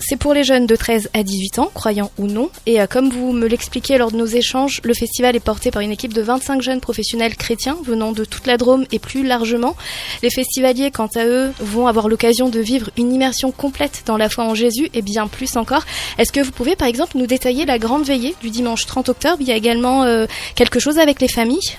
C'est 0.00 0.16
pour 0.16 0.32
les 0.32 0.44
jeunes 0.44 0.66
de 0.66 0.76
13 0.76 1.10
à 1.14 1.22
18 1.22 1.58
ans, 1.58 1.70
croyants 1.74 2.10
ou 2.18 2.26
non. 2.26 2.50
Et 2.66 2.80
euh, 2.80 2.86
comme 2.86 3.10
vous 3.10 3.32
me 3.32 3.46
l'expliquez 3.46 3.98
lors 3.98 4.07
de 4.10 4.16
nos 4.16 4.26
échanges, 4.26 4.80
le 4.84 4.94
festival 4.94 5.36
est 5.36 5.40
porté 5.40 5.70
par 5.70 5.82
une 5.82 5.90
équipe 5.90 6.12
de 6.12 6.22
25 6.22 6.62
jeunes 6.62 6.80
professionnels 6.80 7.36
chrétiens 7.36 7.76
venant 7.84 8.12
de 8.12 8.24
toute 8.24 8.46
la 8.46 8.56
Drôme 8.56 8.86
et 8.92 8.98
plus 8.98 9.26
largement. 9.26 9.76
Les 10.22 10.30
festivaliers, 10.30 10.90
quant 10.90 11.10
à 11.14 11.24
eux, 11.24 11.52
vont 11.60 11.86
avoir 11.86 12.08
l'occasion 12.08 12.48
de 12.48 12.60
vivre 12.60 12.90
une 12.96 13.12
immersion 13.12 13.50
complète 13.50 14.02
dans 14.06 14.16
la 14.16 14.28
foi 14.28 14.44
en 14.44 14.54
Jésus 14.54 14.88
et 14.94 15.02
bien 15.02 15.28
plus 15.28 15.56
encore. 15.56 15.84
Est-ce 16.18 16.32
que 16.32 16.40
vous 16.40 16.52
pouvez 16.52 16.76
par 16.76 16.88
exemple 16.88 17.16
nous 17.16 17.26
détailler 17.26 17.66
la 17.66 17.78
grande 17.78 18.04
veillée 18.04 18.34
du 18.40 18.50
dimanche 18.50 18.86
30 18.86 19.08
octobre? 19.08 19.36
Il 19.40 19.48
y 19.48 19.52
a 19.52 19.56
également 19.56 20.04
euh, 20.04 20.26
quelque 20.54 20.78
chose 20.78 20.98
avec 20.98 21.20
les 21.20 21.28
familles? 21.28 21.76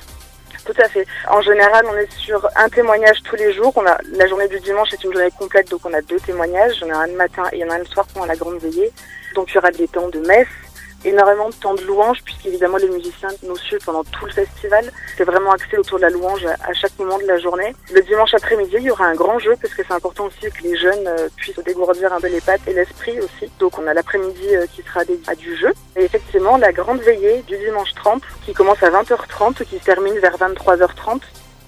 Tout 0.66 0.82
à 0.82 0.88
fait. 0.88 1.06
En 1.28 1.42
général, 1.42 1.84
on 1.92 1.96
est 1.96 2.12
sur 2.12 2.48
un 2.56 2.70
témoignage 2.70 3.18
tous 3.24 3.36
les 3.36 3.54
jours. 3.54 3.74
On 3.76 3.86
a 3.86 3.98
la 4.12 4.28
journée 4.28 4.48
du 4.48 4.60
dimanche 4.60 4.94
est 4.94 5.04
une 5.04 5.14
journée 5.14 5.32
complète, 5.38 5.70
donc 5.70 5.82
on 5.84 5.94
a 5.94 6.02
deux 6.02 6.20
témoignages. 6.20 6.74
Il 6.82 6.88
y 6.88 6.92
en 6.92 6.96
a 6.96 7.04
un 7.04 7.08
le 7.08 7.14
matin 7.14 7.44
et 7.52 7.58
il 7.58 7.62
y 7.62 7.64
en 7.64 7.70
a 7.70 7.76
un 7.76 7.80
le 7.80 7.86
soir 7.86 8.06
pendant 8.14 8.28
la 8.28 8.36
grande 8.36 8.60
veillée. 8.60 8.92
Donc 9.36 9.50
il 9.52 9.56
y 9.56 9.58
aura 9.58 9.72
des 9.72 9.88
temps 9.88 10.10
de 10.10 10.20
messe, 10.20 10.48
énormément 11.06 11.50
de 11.50 11.56
temps 11.56 11.74
de 11.74 11.82
louange, 11.84 12.22
puisqu'évidemment 12.24 12.78
les 12.78 12.90
musiciens 12.90 13.30
nous 13.44 13.58
suivent 13.58 13.84
pendant 13.86 14.04
tout 14.04 14.26
le 14.26 14.32
festival. 14.32 14.92
C'est 15.18 15.24
vraiment 15.24 15.52
axé 15.52 15.78
autour 15.78 15.98
de 15.98 16.04
la 16.04 16.10
louange 16.10 16.46
à 16.46 16.74
chaque 16.74 16.98
moment 17.00 17.18
de 17.18 17.26
la 17.26 17.38
journée. 17.38 17.76
Le 17.94 18.02
dimanche 18.02 18.34
après-midi, 18.34 18.76
il 18.78 18.84
y 18.84 18.92
aura 18.92 19.06
un 19.06 19.16
grand 19.16 19.40
jeu, 19.40 19.56
parce 19.62 19.74
que 19.74 19.84
c'est 19.88 19.94
important 19.94 20.26
aussi 20.26 20.52
que 20.52 20.64
les 20.64 20.78
jeunes 20.78 21.08
euh, 21.08 21.30
puissent 21.36 21.60
dégourdir 21.60 22.14
un 22.14 22.20
peu 22.20 22.28
les 22.28 22.42
pattes 22.42 22.62
et 22.68 22.74
l'esprit 22.74 23.20
aussi. 23.20 23.52
Donc 23.60 23.78
on 23.78 23.88
a 23.88 23.94
l'après-midi 23.94 24.56
euh, 24.56 24.66
qui 24.74 24.82
sera 24.84 25.06
dédié 25.06 25.24
à 25.28 25.36
du 25.36 25.56
jeu. 25.56 25.72
Et 25.96 26.04
effectivement, 26.04 26.58
la 26.58 26.72
grande 26.72 27.02
veillée 27.02 27.42
du 27.44 27.58
dimanche 27.58 27.94
30, 27.96 28.22
qui 28.46 28.54
commence 28.54 28.82
à 28.84 28.90
20h30, 28.90 29.64
qui 29.66 29.80
se 29.80 29.84
termine 29.84 30.18
vers 30.20 30.38
23h30, 30.38 31.22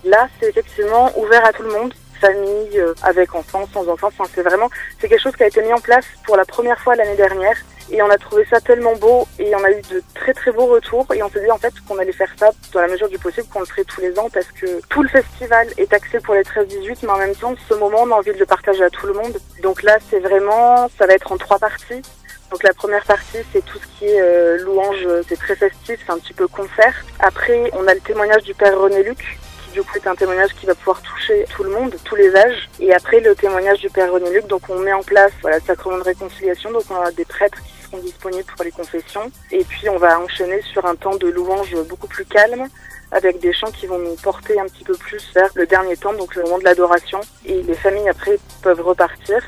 là 0.06 0.28
c'est 0.40 0.50
effectivement 0.50 1.12
ouvert 1.18 1.46
à 1.46 1.54
tout 1.54 1.64
le 1.64 1.72
monde 1.72 1.94
famille, 2.22 2.80
euh, 2.80 2.94
avec 3.02 3.34
enfants, 3.34 3.68
sans 3.74 3.88
enfants. 3.90 4.08
Enfin, 4.08 4.30
c'est 4.34 4.44
vraiment, 4.44 4.70
c'est 5.00 5.10
quelque 5.10 5.22
chose 5.22 5.36
qui 5.36 5.44
a 5.44 5.48
été 5.48 5.62
mis 5.64 5.74
en 5.74 5.80
place 5.80 6.06
pour 6.26 6.38
la 6.38 6.46
première 6.46 6.80
fois 6.80 6.96
l'année 6.96 7.16
dernière 7.16 7.58
et 7.92 8.02
on 8.02 8.10
a 8.10 8.18
trouvé 8.18 8.46
ça 8.50 8.60
tellement 8.62 8.96
beau 8.96 9.28
et 9.40 9.54
on 9.56 9.64
a 9.64 9.72
eu 9.72 9.82
de 9.92 10.02
très 10.14 10.34
très 10.34 10.52
beaux 10.52 10.66
retours 10.66 11.06
et 11.14 11.22
on 11.22 11.30
s'est 11.30 11.42
dit 11.42 11.52
en 11.52 11.58
fait 11.58 11.74
qu'on 11.88 11.98
allait 11.98 12.12
faire 12.12 12.32
ça 12.38 12.52
dans 12.74 12.82
la 12.82 12.88
mesure 12.88 13.10
du 13.10 13.18
possible, 13.18 13.48
qu'on 13.48 13.60
le 13.60 13.66
ferait 13.66 13.84
tous 13.84 14.02
les 14.02 14.18
ans 14.18 14.30
parce 14.34 14.52
que 14.52 14.82
tout 14.90 15.04
le 15.04 15.10
festival 15.10 15.68
est 15.78 15.94
axé 15.94 16.20
pour 16.20 16.34
les 16.34 16.44
13-18 16.44 16.98
mais 17.04 17.10
en 17.10 17.18
même 17.18 17.36
temps 17.36 17.54
ce 17.68 17.74
moment 17.74 18.00
on 18.04 18.12
a 18.12 18.16
envie 18.16 18.34
de 18.34 18.40
le 18.40 18.46
partager 18.46 18.84
à 18.84 18.90
tout 18.90 19.08
le 19.08 19.14
monde. 19.14 19.38
Donc 19.62 19.84
là 19.84 19.98
c'est 20.10 20.20
vraiment, 20.20 20.90
ça 20.98 21.06
va 21.06 21.14
être 21.14 21.32
en 21.32 21.38
trois 21.38 21.60
parties. 21.60 22.02
Donc 22.50 22.64
la 22.64 22.74
première 22.74 23.06
partie, 23.06 23.38
c'est 23.54 23.64
tout 23.64 23.78
ce 23.78 23.88
qui 23.98 24.06
est 24.08 24.20
euh, 24.20 24.58
louange, 24.58 25.08
c'est 25.30 25.40
très 25.40 25.56
festif, 25.56 25.98
c'est 26.06 26.12
un 26.12 26.18
petit 26.18 26.34
peu 26.34 26.50
concert. 26.50 26.94
Après, 27.20 27.72
on 27.72 27.88
a 27.88 27.94
le 27.94 28.02
témoignage 28.02 28.44
du 28.44 28.54
père 28.54 28.78
René 28.78 29.04
Luc, 29.04 29.40
du 29.72 29.82
coup, 29.84 29.92
c'est 29.94 30.08
un 30.08 30.16
témoignage 30.16 30.54
qui 30.54 30.66
va 30.66 30.76
pouvoir 30.76 31.02
toucher 31.02 31.46
tout 31.50 31.64
le 31.64 31.70
monde, 31.70 31.96
tous 32.04 32.16
les 32.16 32.36
âges. 32.36 32.70
Et 32.80 32.94
après, 32.94 33.22
le 33.22 33.36
témoignage 33.36 33.80
du 33.80 33.90
Père 33.90 34.12
René 34.12 34.30
Luc, 34.30 34.48
donc 34.48 34.64
on 34.70 34.80
met 34.80 34.92
en 34.92 35.04
place 35.04 35.32
voilà, 35.42 35.60
le 35.60 35.64
sacrement 35.64 35.98
de 35.98 36.04
réconciliation. 36.04 36.72
Donc 36.72 36.84
on 36.90 36.96
a 36.96 37.12
des 37.12 37.26
prêtres 37.26 37.58
qui 37.64 37.81
disponibles 38.00 38.46
pour 38.56 38.64
les 38.64 38.72
confessions. 38.72 39.32
Et 39.52 39.64
puis 39.64 39.90
on 39.90 39.98
va 39.98 40.20
enchaîner 40.20 40.62
sur 40.62 40.86
un 40.86 40.96
temps 40.96 41.16
de 41.16 41.28
louange 41.28 41.76
beaucoup 41.88 42.08
plus 42.08 42.26
calme 42.26 42.68
avec 43.12 43.40
des 43.40 43.54
chants 43.54 43.72
qui 43.72 43.88
vont 43.88 44.00
nous 44.00 44.16
porter 44.16 44.60
un 44.60 44.66
petit 44.66 44.84
peu 44.84 44.94
plus 44.94 45.32
vers 45.34 45.50
le 45.56 45.68
dernier 45.68 45.98
temps, 45.98 46.14
donc 46.14 46.36
le 46.36 46.44
moment 46.44 46.60
de 46.60 46.64
l'adoration. 46.64 47.20
Et 47.46 47.62
les 47.62 47.76
familles 47.76 48.10
après 48.10 48.40
peuvent 48.62 48.82
repartir. 48.82 49.42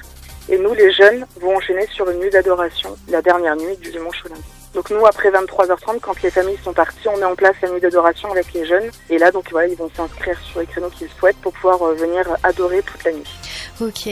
Et 0.50 0.58
nous, 0.58 0.74
les 0.74 0.92
jeunes, 0.92 1.26
vont 1.40 1.56
enchaîner 1.56 1.88
sur 1.88 2.10
une 2.10 2.20
nuit 2.20 2.30
d'adoration, 2.30 2.98
la 3.08 3.22
dernière 3.22 3.56
nuit 3.56 3.78
du 3.78 3.92
dimanche 3.92 4.22
au 4.26 4.30
lundi. 4.30 4.44
Donc 4.74 4.90
nous, 4.90 5.06
après 5.06 5.30
23h30, 5.30 6.00
quand 6.02 6.22
les 6.24 6.32
familles 6.32 6.58
sont 6.64 6.74
parties, 6.74 7.08
on 7.08 7.18
met 7.18 7.26
en 7.26 7.36
place 7.36 7.56
la 7.62 7.70
nuit 7.70 7.80
d'adoration 7.80 8.32
avec 8.32 8.52
les 8.54 8.66
jeunes. 8.66 8.90
Et 9.10 9.20
là, 9.20 9.32
donc 9.32 9.52
voilà, 9.52 9.68
ils 9.68 9.78
vont 9.78 9.90
s'inscrire 9.96 10.38
sur 10.42 10.60
les 10.60 10.66
créneaux 10.66 10.90
qu'ils 10.90 11.10
souhaitent 11.10 11.38
pour 11.38 11.54
pouvoir 11.54 11.82
euh, 11.84 11.94
venir 11.94 12.26
adorer 12.42 12.82
toute 12.82 13.04
la 13.04 13.12
nuit. 13.12 13.30
Ok. 13.82 14.08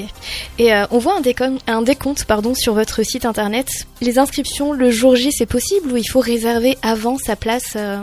Et 0.59 0.73
euh, 0.73 0.85
on 0.91 0.99
voit 0.99 1.15
un, 1.15 1.57
un 1.67 1.81
décompte 1.81 2.25
pardon, 2.25 2.53
sur 2.53 2.73
votre 2.73 3.03
site 3.03 3.25
internet. 3.25 3.67
Les 4.01 4.19
inscriptions 4.19 4.73
le 4.73 4.91
jour 4.91 5.15
J, 5.15 5.31
c'est 5.31 5.45
possible 5.45 5.91
ou 5.91 5.97
il 5.97 6.07
faut 6.07 6.19
réserver 6.19 6.77
avant 6.81 7.17
sa 7.17 7.35
place 7.35 7.73
euh, 7.75 8.01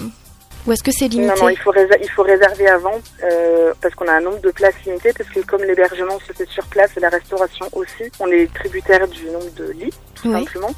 Ou 0.67 0.73
est-ce 0.73 0.83
que 0.83 0.93
c'est 0.93 1.09
limité? 1.09 1.35
Non, 1.35 1.45
non, 1.45 1.49
il 1.49 1.59
faut, 1.59 1.73
il 1.75 2.11
faut 2.11 2.23
réserver 2.23 2.69
avant 2.69 3.01
euh, 3.25 3.73
parce 3.81 3.95
qu'on 3.95 4.07
a 4.07 4.13
un 4.13 4.21
nombre 4.21 4.41
de 4.41 4.51
places 4.51 4.75
limitées 4.87 5.13
parce 5.17 5.31
que 5.31 5.41
comme 5.41 5.63
l'hébergement 5.65 6.19
se 6.27 6.33
fait 6.33 6.49
sur 6.49 6.65
place 6.67 6.91
et 6.97 7.01
la 7.01 7.09
restauration 7.09 7.67
aussi, 7.73 8.05
on 8.21 8.29
est 8.29 8.53
tributaire 8.53 9.07
du 9.09 9.27
nombre 9.27 9.53
de 9.57 9.73
lits, 9.73 9.95
tout 10.15 10.33
simplement 10.33 10.75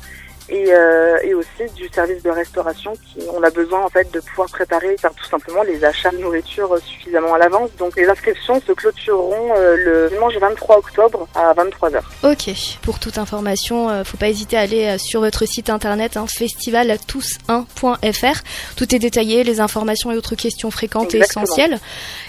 et, 0.50 0.72
euh, 0.72 1.16
et, 1.22 1.34
aussi 1.34 1.72
du 1.76 1.88
service 1.88 2.22
de 2.22 2.30
restauration 2.30 2.92
qui 2.92 3.20
on 3.32 3.42
a 3.42 3.50
besoin 3.50 3.84
en 3.84 3.88
fait 3.88 4.10
de 4.12 4.20
pouvoir 4.20 4.48
préparer 4.48 4.96
faire 4.98 5.14
tout 5.14 5.24
simplement 5.24 5.62
les 5.62 5.84
achats 5.84 6.10
de 6.10 6.18
nourriture 6.18 6.76
suffisamment 6.84 7.34
à 7.34 7.38
l'avance. 7.38 7.70
Donc 7.78 7.96
les 7.96 8.06
inscriptions 8.06 8.60
se 8.60 8.72
clôtureront 8.72 9.54
euh, 9.56 9.76
le 9.76 10.10
dimanche 10.10 10.34
23 10.34 10.78
octobre 10.78 11.28
à 11.34 11.54
23h. 11.54 12.00
Ok. 12.24 12.50
Pour 12.82 12.98
toute 12.98 13.18
information, 13.18 13.88
euh, 13.88 14.02
faut 14.04 14.16
pas 14.16 14.28
hésiter 14.28 14.56
à 14.56 14.60
aller 14.60 14.86
euh, 14.86 14.98
sur 14.98 15.20
votre 15.20 15.46
site 15.46 15.70
internet 15.70 16.16
hein, 16.16 16.26
festivaltous1.fr. 16.26 18.42
Tout 18.76 18.94
est 18.94 18.98
détaillé, 18.98 19.44
les 19.44 19.60
informations 19.60 20.10
et 20.12 20.16
autres 20.16 20.34
questions 20.34 20.70
fréquentes 20.70 21.14
et 21.14 21.18
essentielles. 21.18 21.78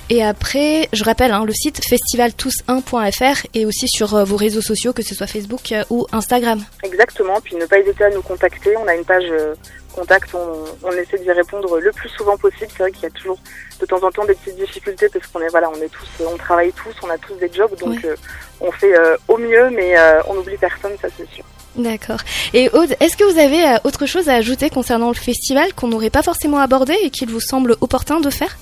Et 0.09 0.23
après, 0.23 0.89
je 0.93 1.03
rappelle 1.03 1.31
hein, 1.31 1.43
le 1.45 1.53
site 1.53 1.81
festivaltous1.fr 1.81 3.47
et 3.53 3.65
aussi 3.65 3.87
sur 3.87 4.25
vos 4.25 4.35
réseaux 4.35 4.61
sociaux, 4.61 4.93
que 4.93 5.01
ce 5.01 5.15
soit 5.15 5.27
Facebook 5.27 5.73
ou 5.89 6.05
Instagram. 6.11 6.63
Exactement. 6.83 7.39
Puis 7.41 7.55
ne 7.55 7.65
pas 7.65 7.79
hésiter 7.79 8.03
à 8.03 8.10
nous 8.11 8.21
contacter. 8.21 8.75
On 8.77 8.87
a 8.87 8.95
une 8.95 9.05
page 9.05 9.29
euh, 9.29 9.55
contact, 9.93 10.33
on, 10.33 10.91
essaie 10.91 11.17
d'y 11.19 11.31
répondre 11.31 11.79
le 11.79 11.91
plus 11.91 12.09
souvent 12.09 12.37
possible. 12.37 12.67
C'est 12.69 12.83
vrai 12.83 12.91
qu'il 12.91 13.03
y 13.03 13.07
a 13.07 13.11
toujours 13.11 13.39
de 13.79 13.85
temps 13.85 14.01
en 14.03 14.11
temps 14.11 14.25
des 14.25 14.35
petites 14.35 14.55
difficultés 14.55 15.09
parce 15.09 15.27
qu'on 15.27 15.41
est 15.41 15.49
voilà, 15.49 15.69
on 15.69 15.81
est 15.81 15.89
tous, 15.89 16.07
on 16.25 16.37
travaille 16.37 16.71
tous, 16.73 16.93
on 17.03 17.09
a 17.09 17.17
tous 17.17 17.33
des 17.35 17.51
jobs, 17.51 17.75
donc 17.77 18.03
euh, 18.05 18.15
on 18.61 18.71
fait 18.71 18.97
euh, 18.97 19.17
au 19.27 19.37
mieux, 19.37 19.69
mais 19.69 19.95
on 20.27 20.35
n'oublie 20.35 20.57
personne, 20.57 20.93
ça 21.01 21.07
c'est 21.17 21.29
sûr. 21.29 21.43
D'accord. 21.75 22.19
Et 22.53 22.69
Aude, 22.69 22.95
est-ce 22.99 23.15
que 23.15 23.23
vous 23.23 23.39
avez 23.39 23.77
autre 23.85 24.05
chose 24.05 24.29
à 24.29 24.35
ajouter 24.35 24.69
concernant 24.69 25.07
le 25.07 25.15
festival 25.15 25.73
qu'on 25.73 25.87
n'aurait 25.87 26.09
pas 26.09 26.21
forcément 26.21 26.59
abordé 26.59 26.93
et 27.03 27.09
qu'il 27.09 27.29
vous 27.29 27.39
semble 27.39 27.75
opportun 27.81 28.19
de 28.19 28.29
faire? 28.29 28.57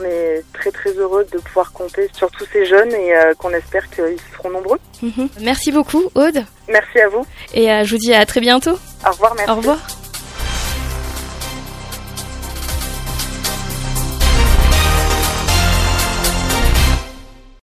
On 0.00 0.04
est 0.04 0.42
très 0.52 0.70
très 0.70 0.90
heureux 0.92 1.26
de 1.32 1.38
pouvoir 1.38 1.72
compter 1.72 2.08
sur 2.12 2.30
tous 2.30 2.46
ces 2.52 2.66
jeunes 2.66 2.92
et 2.92 3.14
euh, 3.14 3.34
qu'on 3.34 3.50
espère 3.50 3.88
qu'ils 3.90 4.16
seront 4.36 4.50
nombreux. 4.50 4.78
Mhm. 5.02 5.28
Merci 5.40 5.72
beaucoup 5.72 6.02
Aude. 6.14 6.44
Merci 6.68 7.00
à 7.00 7.08
vous. 7.08 7.26
Et 7.54 7.70
euh, 7.70 7.84
je 7.84 7.90
vous 7.90 7.98
dis 7.98 8.14
à 8.14 8.24
très 8.26 8.40
bientôt. 8.40 8.78
Au 9.06 9.10
revoir, 9.10 9.34
merci. 9.34 9.50
Au 9.50 9.54
revoir. 9.56 9.99